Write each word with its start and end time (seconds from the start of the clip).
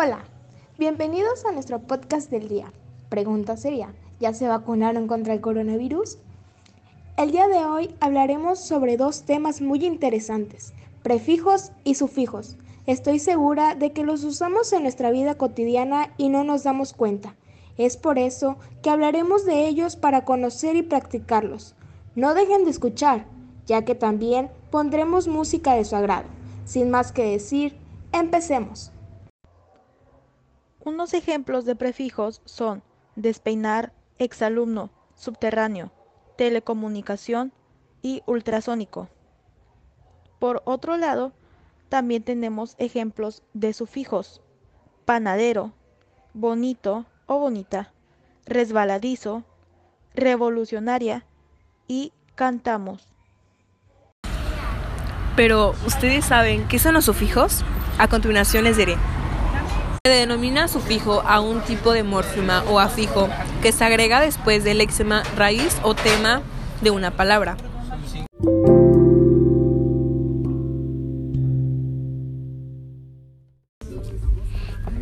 Hola, 0.00 0.20
bienvenidos 0.78 1.44
a 1.44 1.50
nuestro 1.50 1.80
podcast 1.80 2.30
del 2.30 2.46
día. 2.46 2.72
Pregunta 3.08 3.56
seria, 3.56 3.92
¿ya 4.20 4.32
se 4.32 4.46
vacunaron 4.46 5.08
contra 5.08 5.34
el 5.34 5.40
coronavirus? 5.40 6.18
El 7.16 7.32
día 7.32 7.48
de 7.48 7.64
hoy 7.64 7.96
hablaremos 7.98 8.60
sobre 8.60 8.96
dos 8.96 9.24
temas 9.24 9.60
muy 9.60 9.84
interesantes, 9.84 10.72
prefijos 11.02 11.72
y 11.82 11.96
sufijos. 11.96 12.58
Estoy 12.86 13.18
segura 13.18 13.74
de 13.74 13.90
que 13.90 14.04
los 14.04 14.22
usamos 14.22 14.72
en 14.72 14.84
nuestra 14.84 15.10
vida 15.10 15.34
cotidiana 15.34 16.14
y 16.16 16.28
no 16.28 16.44
nos 16.44 16.62
damos 16.62 16.92
cuenta. 16.92 17.34
Es 17.76 17.96
por 17.96 18.20
eso 18.20 18.56
que 18.82 18.90
hablaremos 18.90 19.44
de 19.46 19.66
ellos 19.66 19.96
para 19.96 20.24
conocer 20.24 20.76
y 20.76 20.82
practicarlos. 20.82 21.74
No 22.14 22.34
dejen 22.34 22.64
de 22.64 22.70
escuchar, 22.70 23.26
ya 23.66 23.84
que 23.84 23.96
también 23.96 24.48
pondremos 24.70 25.26
música 25.26 25.74
de 25.74 25.84
su 25.84 25.96
agrado. 25.96 26.28
Sin 26.66 26.88
más 26.88 27.10
que 27.10 27.24
decir, 27.24 27.76
empecemos. 28.12 28.92
Unos 30.84 31.12
ejemplos 31.14 31.64
de 31.64 31.74
prefijos 31.74 32.40
son 32.44 32.82
despeinar, 33.16 33.92
exalumno, 34.18 34.90
subterráneo, 35.14 35.92
telecomunicación 36.36 37.52
y 38.00 38.22
ultrasónico. 38.26 39.08
Por 40.38 40.62
otro 40.64 40.96
lado, 40.96 41.32
también 41.88 42.22
tenemos 42.22 42.74
ejemplos 42.78 43.42
de 43.54 43.72
sufijos, 43.72 44.40
panadero, 45.04 45.72
bonito 46.32 47.06
o 47.26 47.38
bonita, 47.38 47.92
resbaladizo, 48.46 49.44
revolucionaria 50.14 51.26
y 51.88 52.12
cantamos. 52.34 53.08
Pero, 55.34 55.74
¿ustedes 55.86 56.24
saben 56.24 56.66
qué 56.68 56.78
son 56.78 56.94
los 56.94 57.04
sufijos? 57.04 57.64
A 57.98 58.08
continuación 58.08 58.64
les 58.64 58.76
diré. 58.76 58.96
Se 60.08 60.14
denomina 60.14 60.68
sufijo 60.68 61.20
a 61.20 61.38
un 61.38 61.60
tipo 61.60 61.92
de 61.92 62.02
morfema 62.02 62.64
o 62.70 62.80
afijo 62.80 63.28
que 63.60 63.72
se 63.72 63.84
agrega 63.84 64.22
después 64.22 64.64
del 64.64 64.78
léxema 64.78 65.22
raíz 65.36 65.76
o 65.82 65.94
tema 65.94 66.40
de 66.80 66.90
una 66.90 67.10
palabra. 67.10 67.58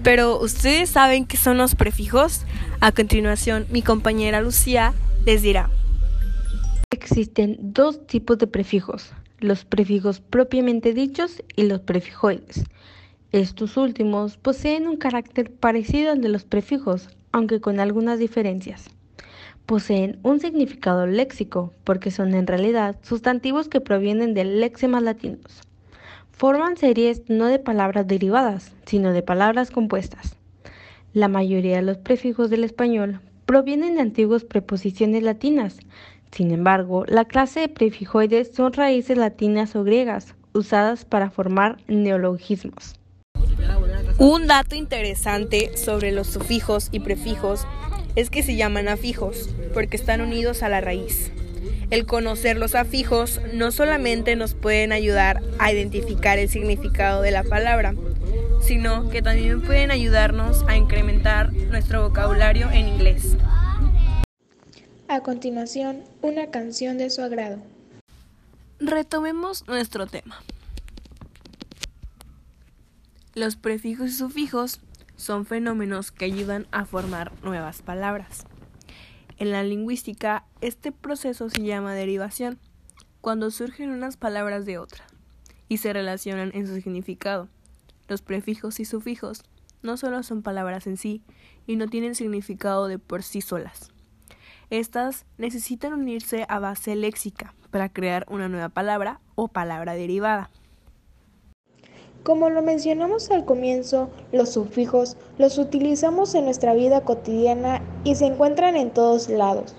Pero, 0.03 0.41
¿ustedes 0.41 0.91
saben 0.91 1.25
qué 1.25 1.37
son 1.37 1.57
los 1.57 1.77
prefijos? 1.77 2.45
A 2.81 2.91
continuación, 2.91 3.69
mi 3.71 3.83
compañera 3.83 4.41
Lucía 4.41 4.93
les 5.25 5.41
dirá. 5.41 5.71
Existen 6.91 7.59
dos 7.61 8.05
tipos 8.09 8.39
de 8.39 8.49
prefijos, 8.49 9.13
los 9.39 9.65
prefijos 9.65 10.19
propiamente 10.19 10.93
dichos 10.95 11.45
y 11.55 11.69
los 11.69 11.79
prefijoides. 11.83 12.65
Estos 13.37 13.77
últimos 13.77 14.39
poseen 14.39 14.89
un 14.89 14.97
carácter 14.97 15.53
parecido 15.53 16.13
al 16.13 16.23
de 16.23 16.31
los 16.31 16.45
prefijos, 16.45 17.11
aunque 17.33 17.61
con 17.61 17.81
algunas 17.81 18.19
diferencias. 18.19 18.89
Poseen 19.67 20.19
un 20.23 20.41
significado 20.41 21.07
léxico 21.07 21.71
porque 21.85 22.11
son 22.11 22.33
en 22.33 22.47
realidad 22.47 22.97
sustantivos 23.03 23.69
que 23.69 23.83
provienen 23.83 24.33
de 24.33 24.47
léximas 24.47 25.03
latinos. 25.03 25.61
Forman 26.31 26.79
series 26.79 27.29
no 27.29 27.45
de 27.45 27.59
palabras 27.59 28.07
derivadas, 28.07 28.73
sino 28.87 29.13
de 29.13 29.21
palabras 29.21 29.71
compuestas. 29.71 30.39
La 31.13 31.29
mayoría 31.29 31.77
de 31.77 31.83
los 31.83 31.99
prefijos 31.99 32.49
del 32.49 32.65
español 32.65 33.21
provienen 33.45 33.97
de 33.97 34.01
antiguas 34.01 34.45
preposiciones 34.45 35.23
latinas. 35.23 35.77
Sin 36.33 36.53
embargo, 36.53 37.05
la 37.07 37.27
clase 37.27 37.61
de 37.61 37.69
prefijoides 37.69 38.55
son 38.55 38.73
raíces 38.73 39.19
latinas 39.19 39.77
o 39.77 39.85
griegas 39.85 40.35
usadas 40.55 41.05
para 41.05 41.29
formar 41.29 41.77
neologismos. 41.87 42.95
Un 44.19 44.47
dato 44.47 44.75
interesante 44.75 45.77
sobre 45.77 46.11
los 46.11 46.27
sufijos 46.27 46.89
y 46.91 47.01
prefijos 47.01 47.67
es 48.15 48.31
que 48.31 48.43
se 48.43 48.57
llaman 48.57 48.89
afijos 48.89 49.51
porque 49.75 49.99
están 49.99 50.23
unidos 50.23 50.63
a 50.63 50.71
la 50.71 50.81
raíz. 50.81 51.31
El 51.91 52.07
conocer 52.07 52.57
los 52.57 52.75
afijos 52.75 53.43
no 53.53 53.71
solamente 53.73 54.35
nos 54.35 54.55
pueden 54.55 54.93
ayudar 54.93 55.43
a 55.59 55.71
identificar 55.71 56.39
el 56.39 56.49
significado 56.49 57.21
de 57.21 57.31
la 57.31 57.43
palabra, 57.43 57.95
sino 58.63 59.11
que 59.11 59.21
también 59.21 59.61
pueden 59.61 59.91
ayudarnos 59.91 60.65
a 60.67 60.79
incrementar 60.79 61.53
nuestro 61.53 62.09
vocabulario 62.09 62.71
en 62.71 62.89
inglés. 62.89 63.37
A 65.09 65.21
continuación, 65.21 66.05
una 66.23 66.51
canción 66.51 66.97
de 66.97 67.11
su 67.11 67.21
agrado. 67.21 67.59
Retomemos 68.81 69.69
nuestro 69.69 70.07
tema. 70.07 70.43
Los 73.37 73.57
prefijos 73.57 74.07
y 74.07 74.13
sufijos 74.13 74.81
son 75.17 75.45
fenómenos 75.45 76.11
que 76.11 76.25
ayudan 76.25 76.67
a 76.71 76.87
formar 76.87 77.33
nuevas 77.45 77.83
palabras. 77.83 78.47
En 79.37 79.53
la 79.53 79.63
lingüística, 79.63 80.47
este 80.63 80.91
proceso 80.91 81.51
se 81.51 81.63
llama 81.63 81.93
derivación, 81.93 82.59
cuando 83.21 83.51
surgen 83.51 83.91
unas 83.91 84.17
palabras 84.17 84.65
de 84.65 84.79
otra 84.79 85.05
y 85.69 85.77
se 85.77 85.93
relacionan 85.93 86.51
en 86.55 86.67
su 86.67 86.77
significado. 86.77 87.51
Los 88.09 88.23
prefijos 88.23 88.81
y 88.81 88.87
sufijos 88.87 89.43
no 89.83 89.99
solo 89.99 90.23
son 90.23 90.41
palabras 90.41 90.87
en 90.87 90.97
sí 90.97 91.23
y 91.67 91.77
no 91.77 91.89
tienen 91.89 92.15
significado 92.15 92.89
de 92.89 92.99
por 92.99 93.23
sí 93.23 93.43
solas. 93.43 93.93
Estas 94.71 95.27
necesitan 95.37 95.93
unirse 95.93 96.47
a 96.49 96.59
base 96.59 96.97
léxica 96.97 97.55
para 97.71 97.91
crear 97.91 98.25
una 98.31 98.49
nueva 98.49 98.71
palabra 98.71 99.21
o 99.35 99.49
palabra 99.49 99.93
derivada. 99.93 100.49
Como 102.27 102.51
lo 102.51 102.61
mencionamos 102.61 103.31
al 103.31 103.45
comienzo, 103.45 104.11
los 104.33 104.53
sufijos 104.53 105.17
los 105.39 105.59
utilizamos 105.59 106.35
en 106.35 106.47
nuestra 106.47 106.75
vida 106.75 107.03
cotidiana 107.03 107.83
y 108.03 108.17
se 108.17 108.27
encuentran 108.27 108.75
en 108.75 108.91
todos 108.91 109.29
lados. 109.29 109.77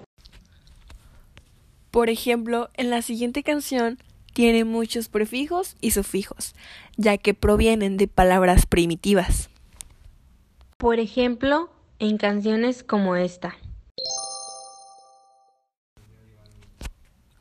Por 1.92 2.10
ejemplo, 2.10 2.70
en 2.76 2.90
la 2.90 3.02
siguiente 3.02 3.44
canción 3.44 3.98
tiene 4.34 4.64
muchos 4.64 5.10
prefijos 5.10 5.76
y 5.82 5.92
sufijos, 5.92 6.56
ya 6.96 7.18
que 7.18 7.34
provienen 7.34 7.98
de 7.98 8.08
palabras 8.08 8.66
primitivas. 8.66 9.50
Por 10.78 11.02
ejemplo, 11.02 11.70
en 12.00 12.18
canciones 12.18 12.82
como 12.82 13.18
esta. 13.18 13.58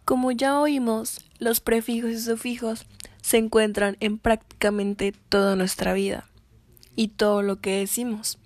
Como 0.05 0.33
ya 0.33 0.59
oímos, 0.59 1.21
los 1.39 1.61
prefijos 1.61 2.11
y 2.11 2.19
sufijos 2.19 2.87
se 3.27 3.39
encuentran 3.39 3.97
en 3.99 4.19
prácticamente 4.19 5.13
toda 5.29 5.57
nuestra 5.57 5.95
vida 5.95 6.29
y 6.95 7.09
todo 7.09 7.43
lo 7.43 7.57
que 7.57 7.79
decimos. 7.79 8.39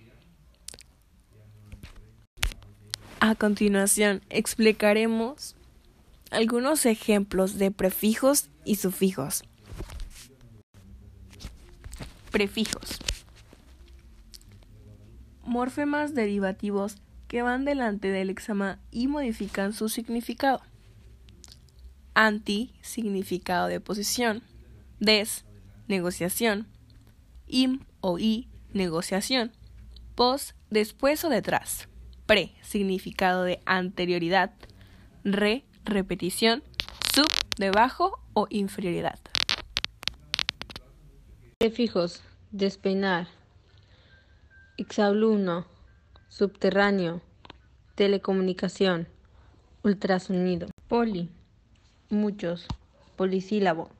A 3.21 3.35
continuación 3.35 4.23
explicaremos 4.31 5.55
algunos 6.31 6.87
ejemplos 6.87 7.59
de 7.59 7.71
prefijos 7.71 8.49
y 8.65 8.77
sufijos. 8.77 9.45
Prefijos. 12.31 13.01
Morfemas 15.45 16.15
derivativos 16.15 16.97
que 17.29 17.43
van 17.43 17.67
delante 17.67 18.09
del 18.09 18.31
exama 18.31 18.79
y 18.91 19.09
modifican 19.09 19.75
su 19.75 19.91
significado. 19.91 20.62
Anti, 22.15 22.73
significado 22.81 23.67
de 23.67 23.79
posición 23.81 24.43
des, 25.00 25.44
negociación, 25.88 26.69
im 27.47 27.81
o 28.00 28.19
i, 28.19 28.49
negociación, 28.72 29.53
pos, 30.15 30.55
después 30.71 31.25
o 31.25 31.28
detrás, 31.28 31.88
pre, 32.27 32.53
significado 32.62 33.43
de 33.43 33.61
anterioridad, 33.66 34.53
re, 35.25 35.65
repetición, 35.84 36.62
sub, 37.12 37.28
debajo 37.56 38.21
o 38.34 38.47
inferioridad. 38.50 39.19
Prefijos, 41.59 42.22
despeinar, 42.53 43.28
exalumno, 44.76 45.67
subterráneo, 46.29 47.20
telecomunicación, 47.94 49.08
ultrasonido, 49.82 50.69
poli, 50.88 51.31
muchos, 52.08 52.67
polisílabo. 53.17 53.88